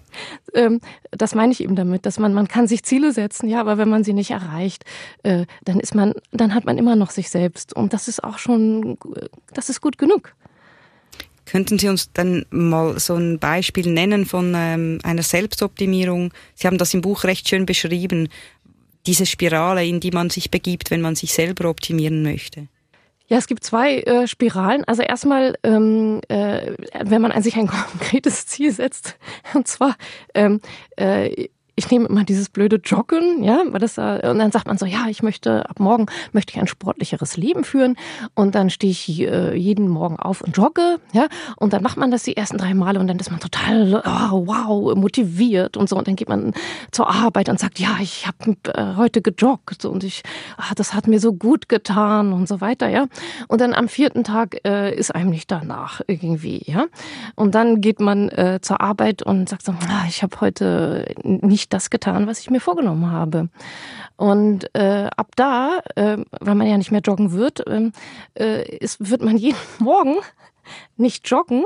ähm, 0.54 0.80
das 1.10 1.34
meine 1.34 1.52
ich 1.52 1.62
eben 1.62 1.76
damit, 1.76 2.06
dass 2.06 2.18
man 2.18 2.32
man 2.32 2.48
kann 2.48 2.66
sich 2.66 2.84
Ziele 2.84 3.12
setzen, 3.12 3.48
ja, 3.48 3.60
aber 3.60 3.78
wenn 3.78 3.88
man 3.88 4.02
sie 4.02 4.12
nicht 4.12 4.30
erreicht, 4.30 4.84
äh, 5.22 5.46
dann 5.64 5.78
ist 5.78 5.94
man, 5.94 6.14
dann 6.32 6.54
hat 6.54 6.64
man 6.64 6.78
immer 6.78 6.96
noch 6.96 7.10
sich 7.10 7.30
selbst. 7.30 7.74
Und 7.74 7.92
das 7.92 8.08
ist 8.08 8.22
auch 8.24 8.38
schon, 8.38 8.98
das 9.52 9.70
ist 9.70 9.80
gut 9.80 9.98
genug. 9.98 10.34
Könnten 11.50 11.78
Sie 11.78 11.88
uns 11.88 12.12
dann 12.12 12.44
mal 12.50 12.98
so 13.00 13.14
ein 13.14 13.38
Beispiel 13.38 13.90
nennen 13.90 14.26
von 14.26 14.52
ähm, 14.54 14.98
einer 15.02 15.22
Selbstoptimierung? 15.22 16.32
Sie 16.54 16.66
haben 16.66 16.76
das 16.76 16.92
im 16.92 17.00
Buch 17.00 17.24
recht 17.24 17.48
schön 17.48 17.64
beschrieben, 17.64 18.28
diese 19.06 19.24
Spirale, 19.24 19.86
in 19.86 20.00
die 20.00 20.10
man 20.10 20.28
sich 20.28 20.50
begibt, 20.50 20.90
wenn 20.90 21.00
man 21.00 21.14
sich 21.14 21.32
selber 21.32 21.70
optimieren 21.70 22.22
möchte. 22.22 22.68
Ja, 23.28 23.38
es 23.38 23.46
gibt 23.46 23.64
zwei 23.64 24.00
äh, 24.00 24.26
Spiralen. 24.26 24.84
Also 24.84 25.02
erstmal, 25.02 25.58
ähm, 25.62 26.20
äh, 26.28 26.72
wenn 27.02 27.22
man 27.22 27.32
an 27.32 27.42
sich 27.42 27.56
ein 27.56 27.66
konkretes 27.98 28.46
Ziel 28.46 28.70
setzt, 28.70 29.16
und 29.54 29.66
zwar 29.66 29.96
ähm, 30.34 30.60
äh, 30.96 31.48
ich 31.78 31.88
nehme 31.92 32.08
immer 32.08 32.24
dieses 32.24 32.48
blöde 32.48 32.76
Joggen, 32.76 33.44
ja, 33.44 33.62
weil 33.68 33.78
das, 33.78 33.98
äh, 33.98 34.28
und 34.28 34.40
dann 34.40 34.50
sagt 34.50 34.66
man 34.66 34.78
so, 34.78 34.84
ja, 34.84 35.06
ich 35.08 35.22
möchte, 35.22 35.70
ab 35.70 35.78
morgen 35.78 36.06
möchte 36.32 36.52
ich 36.52 36.60
ein 36.60 36.66
sportlicheres 36.66 37.36
Leben 37.36 37.62
führen. 37.62 37.96
Und 38.34 38.56
dann 38.56 38.68
stehe 38.68 38.90
ich 38.90 39.08
äh, 39.20 39.56
jeden 39.56 39.88
Morgen 39.88 40.16
auf 40.16 40.40
und 40.40 40.56
jogge, 40.56 40.98
ja, 41.12 41.28
und 41.56 41.72
dann 41.72 41.84
macht 41.84 41.96
man 41.96 42.10
das 42.10 42.24
die 42.24 42.36
ersten 42.36 42.58
drei 42.58 42.74
Male 42.74 42.98
und 42.98 43.06
dann 43.06 43.18
ist 43.18 43.30
man 43.30 43.38
total, 43.38 44.02
oh, 44.04 44.46
wow, 44.46 44.96
motiviert 44.96 45.76
und 45.76 45.88
so. 45.88 45.96
Und 45.96 46.08
dann 46.08 46.16
geht 46.16 46.28
man 46.28 46.52
zur 46.90 47.08
Arbeit 47.08 47.48
und 47.48 47.60
sagt, 47.60 47.78
ja, 47.78 47.96
ich 48.00 48.26
habe 48.26 48.56
äh, 48.74 48.96
heute 48.96 49.22
gejoggt 49.22 49.84
und 49.84 50.02
ich, 50.02 50.22
ach, 50.56 50.74
das 50.74 50.94
hat 50.94 51.06
mir 51.06 51.20
so 51.20 51.32
gut 51.32 51.68
getan 51.68 52.32
und 52.32 52.48
so 52.48 52.60
weiter, 52.60 52.88
ja, 52.88 53.06
und 53.46 53.60
dann 53.60 53.72
am 53.72 53.86
vierten 53.86 54.24
Tag 54.24 54.58
äh, 54.66 54.92
ist 54.92 55.14
einem 55.14 55.30
nicht 55.30 55.50
danach 55.52 56.00
irgendwie, 56.08 56.60
ja, 56.66 56.86
und 57.36 57.54
dann 57.54 57.80
geht 57.80 58.00
man 58.00 58.30
äh, 58.30 58.58
zur 58.62 58.80
Arbeit 58.80 59.22
und 59.22 59.48
sagt 59.48 59.64
so, 59.64 59.72
ah, 59.72 60.04
ich 60.08 60.24
habe 60.24 60.40
heute 60.40 61.14
nicht 61.22 61.67
das 61.68 61.90
getan, 61.90 62.26
was 62.26 62.40
ich 62.40 62.50
mir 62.50 62.60
vorgenommen 62.60 63.10
habe. 63.10 63.48
Und 64.16 64.74
äh, 64.74 65.08
ab 65.16 65.28
da, 65.36 65.80
äh, 65.94 66.18
weil 66.40 66.54
man 66.54 66.66
ja 66.66 66.76
nicht 66.76 66.90
mehr 66.90 67.00
joggen 67.00 67.32
wird, 67.32 67.62
ähm, 67.68 67.92
äh, 68.38 68.68
ist, 68.76 69.10
wird 69.10 69.22
man 69.22 69.36
jeden 69.38 69.56
Morgen 69.78 70.16
nicht 70.96 71.28
joggen 71.30 71.64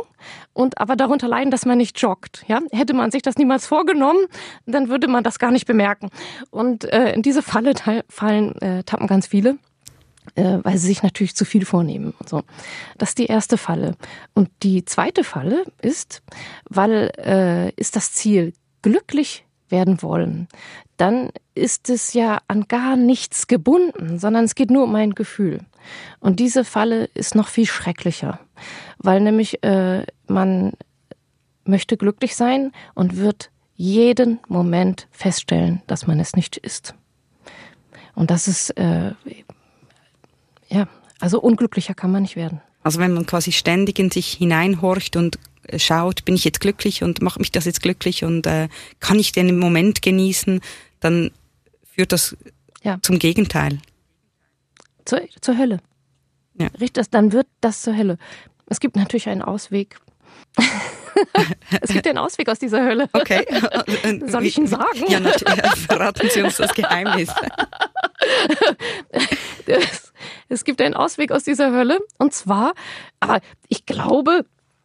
und 0.53 0.79
aber 0.79 0.97
darunter 0.97 1.29
leiden, 1.29 1.51
dass 1.51 1.67
man 1.67 1.79
nicht 1.79 2.01
joggt. 2.01 2.45
Ja, 2.49 2.61
hätte 2.73 2.95
man 2.95 3.11
sich 3.11 3.23
das 3.23 3.37
niemals 3.37 3.67
vorgenommen, 3.67 4.27
dann 4.67 4.89
würde 4.89 5.09
man 5.09 5.25
das 5.25 5.39
gar 5.39 5.51
nicht 5.51 5.67
bemerken. 5.67 6.11
Und 6.51 6.85
äh, 6.85 7.13
in 7.13 7.23
diese 7.23 7.43
Falle 7.43 7.75
fallen 8.09 8.61
äh, 8.61 8.85
tappen 8.85 9.07
ganz 9.07 9.27
viele, 9.27 9.59
äh, 10.35 10.59
weil 10.63 10.79
sie 10.79 10.87
sich 10.87 11.03
natürlich 11.03 11.35
zu 11.35 11.45
viel 11.45 11.65
vornehmen. 11.65 12.15
Und 12.19 12.29
so, 12.29 12.43
das 12.99 13.11
ist 13.11 13.19
die 13.19 13.27
erste 13.27 13.57
Falle. 13.57 13.97
Und 14.35 14.51
die 14.63 14.85
zweite 14.85 15.25
Falle 15.25 15.65
ist, 15.81 16.23
weil 16.69 17.11
äh, 17.19 17.71
ist 17.81 17.97
das 17.97 18.13
Ziel 18.13 18.53
glücklich 18.83 19.45
werden 19.73 20.02
wollen, 20.02 20.47
dann 20.97 21.31
ist 21.57 21.91
es 21.91 22.12
ja 22.12 22.41
an 22.47 22.69
gar 22.69 22.95
nichts 22.95 23.49
gebunden, 23.49 24.21
sondern 24.21 24.45
es 24.45 24.55
geht 24.55 24.71
nur 24.71 24.85
um 24.85 24.95
ein 24.95 25.17
Gefühl. 25.17 25.61
Und 26.21 26.38
diese 26.38 26.64
Falle 26.64 27.07
ist 27.14 27.35
noch 27.35 27.49
viel 27.49 27.67
schrecklicher, 27.67 28.38
weil 28.99 29.21
nämlich 29.21 29.64
äh, 29.64 30.07
man 30.29 30.75
möchte 31.64 31.97
glücklich 31.97 32.37
sein 32.37 32.71
und 32.95 33.17
wird 33.17 33.50
jeden 33.75 34.38
Moment 34.47 35.09
feststellen, 35.11 35.83
dass 35.88 36.07
man 36.07 36.21
es 36.21 36.37
nicht 36.37 36.57
ist. 36.57 36.95
Und 38.14 38.31
das 38.31 38.47
ist, 38.47 38.71
äh, 38.71 39.12
ja, 40.69 40.87
also 41.19 41.41
unglücklicher 41.41 41.95
kann 41.95 42.12
man 42.12 42.23
nicht 42.23 42.37
werden. 42.37 42.61
Also 42.83 43.00
wenn 43.00 43.12
man 43.12 43.26
quasi 43.26 43.52
ständig 43.52 43.99
in 43.99 44.11
sich 44.11 44.33
hineinhorcht 44.33 45.17
und 45.17 45.38
schaut, 45.76 46.25
bin 46.25 46.35
ich 46.35 46.45
jetzt 46.45 46.61
glücklich 46.61 47.02
und 47.02 47.23
macht 47.23 47.38
mich 47.38 47.52
das 47.52 47.64
jetzt 47.64 47.83
glücklich 47.83 48.25
und 48.25 48.47
äh, 48.47 48.69
kann 49.00 49.19
ich 49.19 49.33
den 49.33 49.59
Moment 49.59 50.02
genießen, 50.02 50.61
dann 51.00 51.31
führt 51.95 52.12
das 52.12 52.37
ja. 52.83 52.99
zum 53.02 53.19
Gegenteil. 53.19 53.78
Zur, 55.04 55.21
zur 55.40 55.59
Hölle. 55.59 55.81
Ja. 56.59 56.69
Richtig, 56.81 57.11
dann 57.11 57.33
wird 57.33 57.47
das 57.61 57.83
zur 57.83 57.97
Hölle. 57.97 58.19
Es 58.66 58.81
gibt 58.81 58.97
natürlich 58.97 59.28
einen 59.28 59.42
Ausweg. 59.42 59.99
es 61.81 61.90
gibt 61.90 62.07
einen 62.07 62.19
Ausweg 62.19 62.49
aus 62.49 62.59
dieser 62.59 62.85
Hölle. 62.85 63.09
Okay. 63.12 63.45
Soll 64.26 64.47
ich 64.47 64.57
ihn 64.57 64.66
sagen? 64.66 65.04
Ja, 65.09 65.21
natürlich. 65.21 65.64
Verraten 65.87 66.28
Sie 66.31 66.42
uns 66.42 66.57
das 66.57 66.75
Geheimnis. 66.75 67.31
es 70.49 70.64
gibt 70.64 70.81
einen 70.81 70.95
Ausweg 70.95 71.33
aus 71.33 71.45
dieser 71.45 71.73
Hölle. 71.73 72.00
Und 72.19 72.35
zwar, 72.35 72.75
aber 73.21 73.40
ich 73.69 73.87
glaube, 73.87 74.45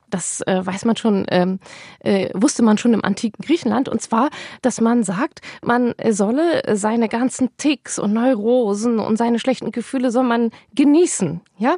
das 0.09 0.41
äh, 0.41 0.65
weiß 0.65 0.85
man 0.85 0.95
schon, 0.95 1.25
ähm, 1.29 1.59
äh, 1.99 2.29
wusste 2.33 2.63
man 2.63 2.77
schon 2.77 2.93
im 2.93 3.03
antiken 3.03 3.43
Griechenland. 3.43 3.89
Und 3.89 4.01
zwar, 4.01 4.29
dass 4.61 4.81
man 4.81 5.03
sagt, 5.03 5.41
man 5.63 5.93
solle 6.09 6.75
seine 6.75 7.09
ganzen 7.09 7.55
Ticks 7.57 7.99
und 7.99 8.13
Neurosen 8.13 8.99
und 8.99 9.17
seine 9.17 9.39
schlechten 9.39 9.71
Gefühle 9.71 10.11
soll 10.11 10.23
man 10.23 10.51
genießen. 10.73 11.41
Ja, 11.59 11.77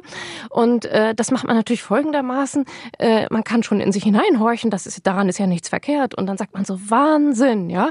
und 0.50 0.84
äh, 0.84 1.14
das 1.14 1.30
macht 1.30 1.46
man 1.46 1.56
natürlich 1.56 1.82
folgendermaßen: 1.82 2.66
äh, 2.98 3.26
Man 3.30 3.44
kann 3.44 3.62
schon 3.62 3.80
in 3.80 3.92
sich 3.92 4.04
hineinhorchen, 4.04 4.70
das 4.70 4.86
ist 4.86 5.06
daran 5.06 5.30
ist 5.30 5.38
ja 5.38 5.46
nichts 5.46 5.70
verkehrt, 5.70 6.14
und 6.14 6.26
dann 6.26 6.36
sagt 6.36 6.52
man 6.52 6.66
so 6.66 6.78
Wahnsinn, 6.90 7.70
ja, 7.70 7.90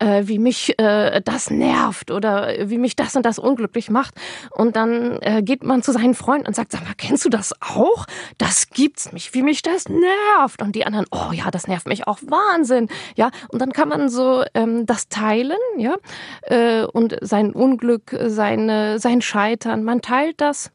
äh, 0.00 0.24
wie 0.26 0.40
mich 0.40 0.76
äh, 0.80 1.20
das 1.24 1.50
nervt 1.50 2.10
oder 2.10 2.68
wie 2.68 2.78
mich 2.78 2.96
das 2.96 3.14
und 3.14 3.24
das 3.24 3.38
unglücklich 3.38 3.88
macht. 3.88 4.14
Und 4.50 4.74
dann 4.74 5.18
äh, 5.20 5.42
geht 5.44 5.62
man 5.62 5.82
zu 5.82 5.92
seinen 5.92 6.14
Freunden 6.14 6.48
und 6.48 6.56
sagt: 6.56 6.72
Sag 6.72 6.82
mal, 6.84 6.94
kennst 6.96 7.24
du 7.24 7.28
das 7.28 7.54
auch? 7.60 8.06
Das 8.38 8.70
gibt's 8.70 9.12
mich, 9.12 9.32
wie 9.32 9.42
mich 9.42 9.62
das 9.62 9.87
nervt. 9.88 10.62
Und 10.62 10.74
die 10.74 10.86
anderen: 10.86 11.06
Oh 11.10 11.32
ja, 11.32 11.50
das 11.50 11.66
nervt 11.66 11.86
mich 11.86 12.06
auch 12.06 12.18
Wahnsinn, 12.22 12.88
ja. 13.16 13.30
Und 13.48 13.60
dann 13.60 13.72
kann 13.72 13.88
man 13.88 14.08
so 14.08 14.44
ähm, 14.54 14.86
das 14.86 15.08
teilen, 15.08 15.58
ja, 15.76 15.96
äh, 16.42 16.84
und 16.84 17.16
sein 17.20 17.52
Unglück, 17.52 18.16
seine 18.26 18.98
sein 18.98 19.22
Scheitern, 19.22 19.84
man 19.84 20.02
teilt 20.02 20.40
das 20.40 20.70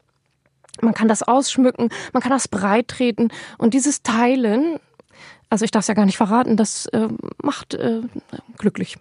man 0.80 0.94
kann 0.94 1.08
das 1.08 1.22
ausschmücken, 1.22 1.90
man 2.12 2.22
kann 2.22 2.32
das 2.32 2.48
breit 2.48 2.88
treten 2.88 3.28
und 3.58 3.74
dieses 3.74 4.02
Teilen, 4.02 4.80
also 5.50 5.64
ich 5.64 5.70
darf 5.70 5.82
es 5.82 5.88
ja 5.88 5.94
gar 5.94 6.06
nicht 6.06 6.16
verraten, 6.16 6.56
das 6.56 6.86
äh, 6.86 7.08
macht 7.42 7.74
äh, 7.74 8.00
glücklich. 8.58 8.96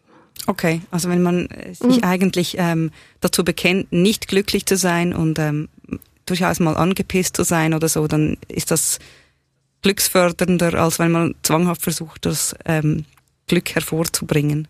Okay, 0.45 0.81
also 0.91 1.09
wenn 1.09 1.21
man 1.21 1.47
äh, 1.47 1.73
sich 1.73 1.97
mhm. 1.97 2.03
eigentlich 2.03 2.55
ähm, 2.59 2.91
dazu 3.21 3.43
bekennt, 3.43 3.91
nicht 3.91 4.27
glücklich 4.27 4.65
zu 4.65 4.75
sein 4.75 5.13
und 5.13 5.39
ähm, 5.39 5.69
durchaus 6.25 6.59
mal 6.59 6.75
angepisst 6.75 7.35
zu 7.35 7.43
sein 7.43 7.73
oder 7.73 7.87
so, 7.87 8.07
dann 8.07 8.37
ist 8.47 8.71
das 8.71 8.99
glücksfördernder, 9.83 10.73
als 10.73 10.99
wenn 10.99 11.11
man 11.11 11.35
zwanghaft 11.43 11.81
versucht, 11.81 12.25
das 12.25 12.55
ähm, 12.65 13.05
Glück 13.47 13.75
hervorzubringen. 13.75 14.67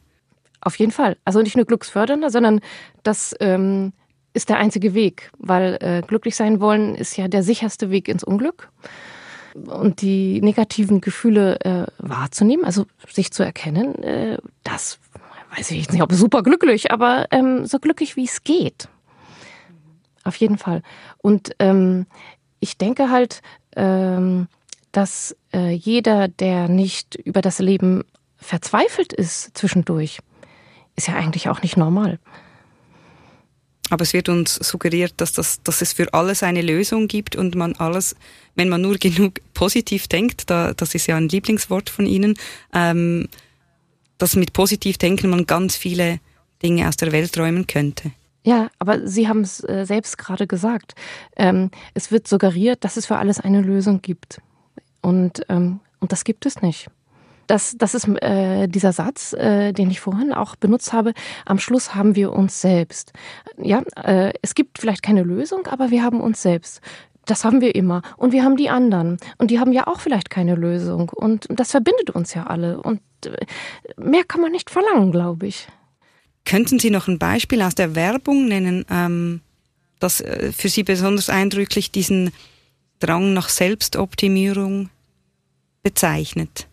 Auf 0.62 0.78
jeden 0.78 0.92
Fall. 0.92 1.18
Also 1.26 1.42
nicht 1.42 1.56
nur 1.56 1.66
glücksfördernder, 1.66 2.30
sondern 2.30 2.62
das 3.04 3.36
ähm, 3.40 3.94
ist 4.34 4.50
der 4.50 4.58
einzige 4.58 4.94
Weg, 4.94 5.32
weil 5.38 5.78
äh, 5.82 6.02
glücklich 6.06 6.36
sein 6.36 6.60
wollen 6.60 6.96
ist 6.96 7.18
ja 7.18 7.28
der 7.28 7.44
sicherste 7.44 7.90
Weg 7.90 8.08
ins 8.08 8.24
Unglück. 8.24 8.70
Und 9.54 10.02
die 10.02 10.42
negativen 10.42 11.00
Gefühle 11.00 11.60
äh, 11.62 11.86
wahrzunehmen, 12.00 12.66
also 12.66 12.88
sich 13.08 13.32
zu 13.32 13.44
erkennen, 13.44 14.02
äh, 14.02 14.40
das 14.64 14.98
weiß 15.56 15.70
ich 15.72 15.92
nicht, 15.92 16.02
ob 16.02 16.12
super 16.12 16.42
glücklich, 16.42 16.92
aber 16.92 17.28
ähm, 17.30 17.68
so 17.68 17.78
glücklich 17.78 18.16
wie 18.16 18.26
es 18.26 18.44
geht. 18.44 18.88
Auf 20.24 20.36
jeden 20.38 20.58
Fall. 20.58 20.82
Und 21.20 21.52
ähm, 21.60 22.08
ich 22.60 22.80
denke 22.80 23.12
halt, 23.12 23.42
ähm, 23.76 24.48
dass 24.94 25.36
äh, 25.54 25.72
jeder, 25.72 26.30
der 26.30 26.70
nicht 26.70 27.16
über 27.16 27.42
das 27.42 27.60
Leben 27.60 28.06
verzweifelt 28.38 29.12
ist 29.12 29.58
zwischendurch, 29.58 30.20
ist 30.96 31.08
ja 31.08 31.16
eigentlich 31.16 31.50
auch 31.50 31.62
nicht 31.62 31.76
normal. 31.76 32.20
Aber 33.90 34.04
es 34.04 34.14
wird 34.14 34.30
uns 34.30 34.56
suggeriert, 34.56 35.14
dass, 35.18 35.34
das, 35.34 35.62
dass 35.64 35.82
es 35.82 35.94
für 35.94 36.14
alles 36.14 36.42
eine 36.42 36.62
Lösung 36.62 37.08
gibt 37.08 37.36
und 37.36 37.56
man 37.56 37.76
alles, 37.76 38.16
wenn 38.56 38.70
man 38.70 38.82
nur 38.82 38.98
genug 39.00 39.42
positiv 39.54 40.08
denkt, 40.08 40.50
da, 40.50 40.74
das 40.74 40.96
ist 40.96 41.08
ja 41.08 41.18
ein 41.18 41.28
Lieblingswort 41.28 41.90
von 41.90 42.06
Ihnen, 42.06 42.36
ähm, 42.74 43.28
dass 44.18 44.36
mit 44.36 44.54
positiv 44.54 44.98
denken 44.98 45.30
man 45.30 45.46
ganz 45.46 45.76
viele 45.76 46.20
Dinge 46.62 46.88
aus 46.88 46.96
der 46.96 47.12
Welt 47.12 47.38
räumen 47.38 47.68
könnte. 47.68 48.12
Ja, 48.46 48.70
aber 48.78 49.08
Sie 49.08 49.28
haben 49.28 49.42
es 49.42 49.64
äh, 49.64 49.86
selbst 49.86 50.18
gerade 50.18 50.48
gesagt. 50.48 50.96
Ähm, 51.36 51.72
es 51.94 52.12
wird 52.12 52.28
suggeriert, 52.28 52.84
dass 52.84 52.98
es 52.98 53.06
für 53.06 53.18
alles 53.18 53.40
eine 53.40 53.62
Lösung 53.62 54.02
gibt. 54.02 54.42
Und, 55.04 55.44
ähm, 55.50 55.80
und 56.00 56.12
das 56.12 56.24
gibt 56.24 56.48
es 56.48 56.64
nicht. 56.64 56.90
Das, 57.48 57.76
das 57.78 57.94
ist 57.94 58.08
äh, 58.22 58.68
dieser 58.68 58.94
Satz, 58.94 59.34
äh, 59.34 59.74
den 59.74 59.92
ich 59.92 60.00
vorhin 60.00 60.34
auch 60.34 60.56
benutzt 60.56 60.94
habe. 60.94 61.14
Am 61.46 61.60
Schluss 61.60 61.94
haben 61.94 62.16
wir 62.16 62.32
uns 62.32 62.62
selbst. 62.62 63.12
Ja, 63.62 63.84
äh, 64.02 64.34
es 64.42 64.56
gibt 64.56 64.80
vielleicht 64.80 65.04
keine 65.04 65.24
Lösung, 65.24 65.68
aber 65.68 65.92
wir 65.92 66.04
haben 66.04 66.22
uns 66.22 66.42
selbst. 66.42 66.82
Das 67.26 67.44
haben 67.44 67.62
wir 67.62 67.76
immer. 67.76 68.02
Und 68.18 68.32
wir 68.32 68.44
haben 68.44 68.58
die 68.58 68.70
anderen. 68.70 69.18
Und 69.38 69.52
die 69.52 69.60
haben 69.60 69.74
ja 69.74 69.88
auch 69.88 70.00
vielleicht 70.00 70.30
keine 70.30 70.56
Lösung. 70.56 71.10
Und 71.10 71.48
das 71.50 71.72
verbindet 71.72 72.10
uns 72.12 72.34
ja 72.34 72.48
alle. 72.48 72.82
Und 72.82 73.02
äh, 73.26 73.46
mehr 73.98 74.24
kann 74.24 74.42
man 74.42 74.52
nicht 74.52 74.70
verlangen, 74.70 75.12
glaube 75.12 75.48
ich. 75.48 75.68
Könnten 76.46 76.80
Sie 76.80 76.90
noch 76.90 77.08
ein 77.08 77.20
Beispiel 77.20 77.62
aus 77.62 77.76
der 77.76 77.96
Werbung 77.96 78.48
nennen, 78.48 78.86
ähm, 78.90 79.42
das 80.00 80.22
äh, 80.22 80.52
für 80.52 80.70
Sie 80.70 80.84
besonders 80.84 81.30
eindrücklich 81.30 81.92
diesen 81.92 82.32
Drang 83.00 83.34
nach 83.34 83.50
Selbstoptimierung 83.50 84.90
bezeichnet? 85.84 86.68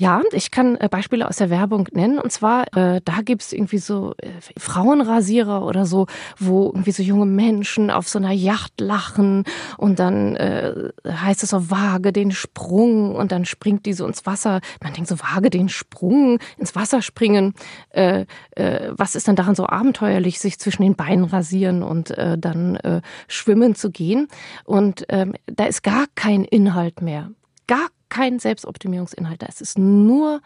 Ja, 0.00 0.22
ich 0.32 0.50
kann 0.50 0.76
äh, 0.76 0.88
Beispiele 0.90 1.28
aus 1.28 1.36
der 1.36 1.50
Werbung 1.50 1.86
nennen. 1.92 2.18
Und 2.18 2.32
zwar, 2.32 2.74
äh, 2.74 3.02
da 3.04 3.20
gibt's 3.22 3.52
irgendwie 3.52 3.76
so 3.76 4.14
äh, 4.16 4.30
Frauenrasierer 4.56 5.62
oder 5.62 5.84
so, 5.84 6.06
wo 6.38 6.68
irgendwie 6.68 6.92
so 6.92 7.02
junge 7.02 7.26
Menschen 7.26 7.90
auf 7.90 8.08
so 8.08 8.18
einer 8.18 8.32
Yacht 8.32 8.80
lachen 8.80 9.44
und 9.76 9.98
dann 9.98 10.36
äh, 10.36 10.88
heißt 11.06 11.42
es 11.42 11.50
so, 11.50 11.70
wage 11.70 12.14
den 12.14 12.30
Sprung 12.30 13.14
und 13.14 13.30
dann 13.30 13.44
springt 13.44 13.84
die 13.84 13.92
so 13.92 14.06
ins 14.06 14.24
Wasser. 14.24 14.62
Man 14.82 14.94
denkt 14.94 15.10
so, 15.10 15.20
wage 15.20 15.50
den 15.50 15.68
Sprung, 15.68 16.38
ins 16.56 16.74
Wasser 16.74 17.02
springen. 17.02 17.52
Äh, 17.90 18.24
äh, 18.52 18.92
was 18.92 19.14
ist 19.14 19.28
denn 19.28 19.36
daran 19.36 19.54
so 19.54 19.66
abenteuerlich, 19.66 20.40
sich 20.40 20.58
zwischen 20.58 20.82
den 20.82 20.96
Beinen 20.96 21.24
rasieren 21.24 21.82
und 21.82 22.10
äh, 22.12 22.38
dann 22.38 22.76
äh, 22.76 23.02
schwimmen 23.28 23.74
zu 23.74 23.90
gehen? 23.90 24.28
Und 24.64 25.04
ähm, 25.10 25.34
da 25.44 25.66
ist 25.66 25.82
gar 25.82 26.06
kein 26.14 26.44
Inhalt 26.44 27.02
mehr. 27.02 27.32
Gar 27.70 27.88
kein 28.08 28.40
Selbstoptimierungsinhalt 28.40 29.42
da. 29.42 29.46
Es 29.48 29.60
ist 29.60 29.78
nur 29.78 30.42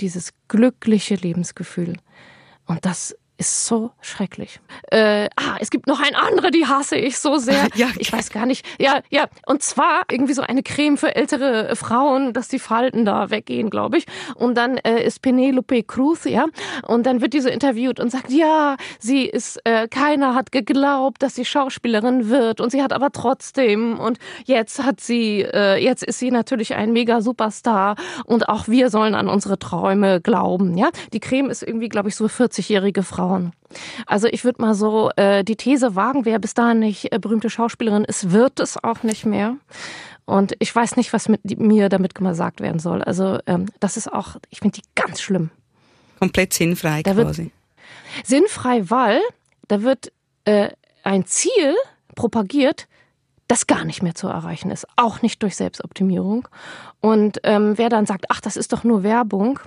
dieses 0.00 0.32
glückliche 0.46 1.16
Lebensgefühl. 1.16 1.96
Und 2.66 2.84
das 2.84 3.16
ist 3.38 3.66
so 3.66 3.92
schrecklich. 4.00 4.58
Äh, 4.90 5.28
ah, 5.36 5.56
es 5.60 5.70
gibt 5.70 5.86
noch 5.86 6.00
ein 6.00 6.16
andere, 6.16 6.50
die 6.50 6.66
hasse 6.66 6.96
ich 6.96 7.18
so 7.18 7.36
sehr. 7.36 7.68
ja, 7.76 7.86
ich 7.98 8.12
weiß 8.12 8.30
gar 8.30 8.46
nicht. 8.46 8.66
Ja, 8.80 9.00
ja. 9.10 9.26
Und 9.46 9.62
zwar 9.62 10.02
irgendwie 10.10 10.34
so 10.34 10.42
eine 10.42 10.64
Creme 10.64 10.98
für 10.98 11.14
ältere 11.14 11.76
Frauen, 11.76 12.32
dass 12.32 12.48
die 12.48 12.58
Falten 12.58 13.04
da 13.04 13.30
weggehen, 13.30 13.70
glaube 13.70 13.98
ich. 13.98 14.06
Und 14.34 14.56
dann 14.56 14.76
äh, 14.78 15.04
ist 15.04 15.22
Penelope 15.22 15.84
Cruz, 15.84 16.24
ja. 16.24 16.46
Und 16.82 17.06
dann 17.06 17.20
wird 17.20 17.32
die 17.32 17.40
so 17.40 17.48
interviewt 17.48 18.00
und 18.00 18.10
sagt, 18.10 18.30
ja, 18.30 18.76
sie 18.98 19.26
ist, 19.26 19.60
äh, 19.64 19.86
keiner 19.86 20.34
hat 20.34 20.50
geglaubt, 20.50 21.22
dass 21.22 21.36
sie 21.36 21.44
Schauspielerin 21.44 22.28
wird. 22.28 22.60
Und 22.60 22.70
sie 22.70 22.82
hat 22.82 22.92
aber 22.92 23.12
trotzdem. 23.12 24.00
Und 24.00 24.18
jetzt 24.46 24.82
hat 24.82 25.00
sie, 25.00 25.42
äh, 25.42 25.76
jetzt 25.76 26.02
ist 26.02 26.18
sie 26.18 26.32
natürlich 26.32 26.74
ein 26.74 26.92
mega 26.92 27.20
Superstar. 27.20 27.94
Und 28.24 28.48
auch 28.48 28.66
wir 28.66 28.90
sollen 28.90 29.14
an 29.14 29.28
unsere 29.28 29.60
Träume 29.60 30.20
glauben, 30.20 30.76
ja. 30.76 30.90
Die 31.12 31.20
Creme 31.20 31.50
ist 31.50 31.62
irgendwie, 31.62 31.88
glaube 31.88 32.08
ich, 32.08 32.16
so 32.16 32.26
40-jährige 32.26 33.04
Frau 33.04 33.27
Frauen. 33.28 33.52
Also 34.06 34.26
ich 34.28 34.44
würde 34.44 34.62
mal 34.62 34.74
so 34.74 35.10
äh, 35.16 35.44
die 35.44 35.56
These 35.56 35.94
wagen, 35.94 36.24
wer 36.24 36.38
bis 36.38 36.54
dahin 36.54 36.80
nicht 36.80 37.12
äh, 37.12 37.18
berühmte 37.18 37.50
Schauspielerin 37.50 38.04
ist, 38.04 38.32
wird 38.32 38.60
es 38.60 38.82
auch 38.82 39.02
nicht 39.02 39.26
mehr. 39.26 39.56
Und 40.24 40.54
ich 40.58 40.74
weiß 40.74 40.96
nicht, 40.96 41.12
was 41.12 41.28
mit 41.28 41.58
mir 41.58 41.88
damit 41.88 42.14
gesagt 42.14 42.60
werden 42.60 42.78
soll. 42.78 43.02
Also 43.02 43.38
ähm, 43.46 43.66
das 43.80 43.96
ist 43.96 44.12
auch, 44.12 44.36
ich 44.50 44.60
finde 44.60 44.80
die 44.80 44.86
ganz 44.94 45.20
schlimm. 45.20 45.50
Komplett 46.18 46.52
sinnfrei 46.52 47.02
da 47.02 47.14
quasi. 47.14 47.52
sinnfrei, 48.24 48.90
weil 48.90 49.20
da 49.68 49.82
wird 49.82 50.12
äh, 50.44 50.70
ein 51.04 51.24
Ziel 51.26 51.74
propagiert, 52.14 52.88
das 53.48 53.66
gar 53.66 53.84
nicht 53.84 54.02
mehr 54.02 54.14
zu 54.14 54.28
erreichen 54.28 54.70
ist, 54.70 54.86
auch 54.96 55.22
nicht 55.22 55.42
durch 55.42 55.56
Selbstoptimierung. 55.56 56.46
Und 57.00 57.40
ähm, 57.44 57.76
wer 57.76 57.88
dann 57.88 58.06
sagt, 58.06 58.26
ach, 58.28 58.40
das 58.40 58.56
ist 58.56 58.72
doch 58.72 58.84
nur 58.84 59.02
Werbung, 59.02 59.58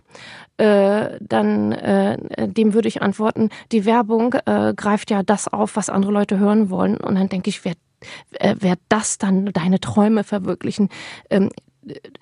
äh, 0.58 1.18
dann 1.20 1.72
äh, 1.72 2.48
dem 2.48 2.74
würde 2.74 2.88
ich 2.88 3.02
antworten, 3.02 3.50
die 3.72 3.86
Werbung 3.86 4.36
äh, 4.46 4.74
greift 4.76 5.10
ja 5.10 5.24
das 5.24 5.48
auf, 5.48 5.76
was 5.76 5.90
andere 5.90 6.12
Leute 6.12 6.38
hören 6.38 6.70
wollen. 6.70 6.98
Und 6.98 7.16
dann 7.16 7.30
denke 7.30 7.50
ich, 7.50 7.66
wer, 7.66 7.74
äh, 8.34 8.56
wer 8.60 8.76
das 8.88 9.18
dann 9.18 9.48
deine 9.48 9.80
Träume 9.80 10.24
verwirklichen, 10.24 10.90
ähm, 11.30 11.50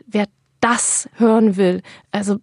wer 0.07 0.27
das 0.61 1.09
hören 1.17 1.57
will, 1.57 1.81
also 2.11 2.37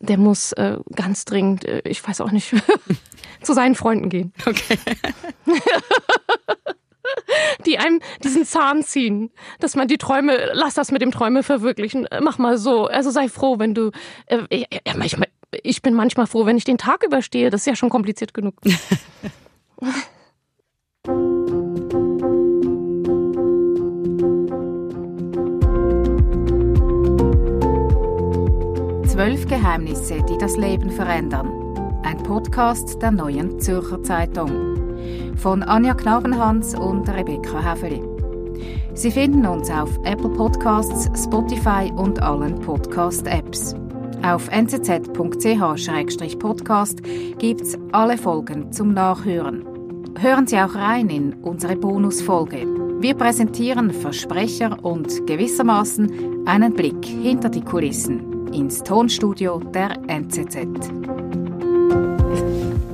der 0.00 0.18
muss 0.18 0.50
äh, 0.52 0.78
ganz 0.96 1.24
dringend, 1.24 1.64
äh, 1.64 1.82
ich 1.84 2.06
weiß 2.06 2.20
auch 2.22 2.32
nicht, 2.32 2.52
zu 3.42 3.52
seinen 3.54 3.76
Freunden 3.76 4.08
gehen. 4.08 4.32
Okay. 4.44 4.78
die 7.66 7.78
einem 7.78 8.00
diesen 8.22 8.44
Zahn 8.44 8.82
ziehen, 8.82 9.30
dass 9.60 9.76
man 9.76 9.88
die 9.88 9.98
Träume, 9.98 10.50
lass 10.52 10.74
das 10.74 10.90
mit 10.90 11.02
dem 11.02 11.10
Träume 11.10 11.42
verwirklichen, 11.42 12.06
mach 12.20 12.38
mal 12.38 12.58
so. 12.58 12.86
Also 12.86 13.10
sei 13.10 13.28
froh, 13.28 13.58
wenn 13.58 13.74
du, 13.74 13.90
äh, 14.26 14.38
ja, 14.50 14.66
manchmal, 14.96 15.28
ich 15.62 15.82
bin 15.82 15.94
manchmal 15.94 16.26
froh, 16.26 16.46
wenn 16.46 16.56
ich 16.56 16.64
den 16.64 16.78
Tag 16.78 17.04
überstehe. 17.04 17.50
Das 17.50 17.62
ist 17.62 17.66
ja 17.66 17.76
schon 17.76 17.90
kompliziert 17.90 18.34
genug. 18.34 18.54
Zwölf 29.06 29.46
Geheimnisse, 29.46 30.22
die 30.28 30.38
das 30.38 30.56
Leben 30.56 30.90
verändern. 30.90 31.50
Ein 32.02 32.22
Podcast 32.22 33.00
der 33.02 33.10
neuen 33.10 33.60
Zürcher 33.60 34.02
Zeitung 34.02 34.71
von 35.36 35.62
Anja 35.62 35.94
Knabenhans 35.94 36.74
und 36.74 37.08
Rebecca 37.08 37.60
Häfeli. 37.60 38.02
Sie 38.94 39.10
finden 39.10 39.46
uns 39.46 39.70
auf 39.70 39.90
Apple 40.04 40.28
Podcasts, 40.30 41.10
Spotify 41.24 41.90
und 41.96 42.22
allen 42.22 42.60
Podcast-Apps. 42.60 43.74
Auf 44.22 44.48
nzz.ch-podcast 44.50 47.02
gibt 47.38 47.62
es 47.62 47.78
alle 47.92 48.18
Folgen 48.18 48.70
zum 48.70 48.92
Nachhören. 48.94 49.64
Hören 50.18 50.46
Sie 50.46 50.58
auch 50.58 50.74
rein 50.74 51.08
in 51.08 51.32
unsere 51.42 51.76
Bonusfolge. 51.76 52.66
Wir 53.00 53.14
präsentieren 53.14 53.90
Versprecher 53.90 54.76
und 54.84 55.26
gewissermaßen 55.26 56.46
einen 56.46 56.74
Blick 56.74 57.02
hinter 57.04 57.48
die 57.48 57.62
Kulissen 57.62 58.46
ins 58.52 58.84
Tonstudio 58.84 59.58
der 59.58 59.96
NZZ. 60.06 60.58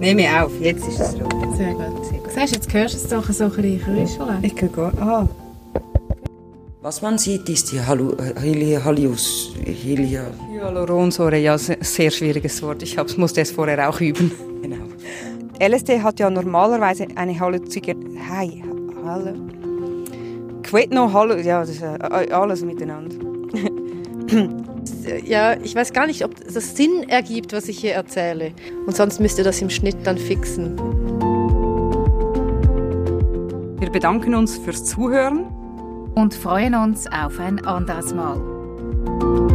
Nehme 0.00 0.42
auf, 0.42 0.58
jetzt 0.60 0.88
ist 0.88 1.00
es 1.00 1.20
rot. 1.20 1.56
Sehr 1.56 1.74
gut. 1.74 1.97
Siehst, 2.38 2.54
jetzt 2.54 2.72
hörst 2.72 2.94
du 2.94 2.98
es 2.98 3.08
doch 3.08 3.32
so 3.32 3.44
ein 3.44 3.50
bisschen 3.50 3.80
krüscheln. 3.80 4.38
Ich 4.42 4.54
kann 4.54 4.70
gar 4.70 4.92
ah. 5.00 5.28
Was 6.82 7.02
man 7.02 7.18
sieht, 7.18 7.48
ist 7.48 7.72
die 7.72 7.80
Halu, 7.80 8.16
Halius, 8.36 9.52
Helia. 9.64 10.22
Hyaluronsäure, 10.52 11.38
ja, 11.38 11.58
sehr 11.58 12.10
schwieriges 12.12 12.62
Wort. 12.62 12.84
Ich 12.84 12.96
musste 13.16 13.40
es 13.40 13.50
vorher 13.50 13.88
auch 13.88 14.00
üben. 14.00 14.30
Genau. 14.62 14.76
LSD 15.60 16.00
hat 16.00 16.20
ja 16.20 16.30
normalerweise 16.30 17.08
eine 17.16 17.38
Halluzinogen... 17.38 18.16
Hey, 18.16 18.62
Hallo. 19.04 19.32
Quetno, 20.62 21.12
Hallo... 21.12 21.36
Ja, 21.36 21.60
das 21.60 21.70
ist 21.70 21.82
äh, 21.82 22.32
alles 22.32 22.62
miteinander. 22.62 23.16
ja, 25.24 25.60
ich 25.60 25.74
weiß 25.74 25.92
gar 25.92 26.06
nicht, 26.06 26.24
ob 26.24 26.36
das 26.44 26.76
Sinn 26.76 27.08
ergibt, 27.08 27.52
was 27.52 27.68
ich 27.68 27.80
hier 27.80 27.94
erzähle. 27.94 28.52
Und 28.86 28.94
sonst 28.94 29.18
müsst 29.18 29.38
ihr 29.38 29.44
das 29.44 29.60
im 29.60 29.70
Schnitt 29.70 29.96
dann 30.04 30.16
fixen. 30.16 30.76
Wir 33.78 33.90
bedanken 33.90 34.34
uns 34.34 34.58
fürs 34.58 34.84
Zuhören 34.84 35.46
und 36.16 36.34
freuen 36.34 36.74
uns 36.74 37.06
auf 37.06 37.38
ein 37.38 37.64
anderes 37.64 38.12
Mal. 38.12 39.47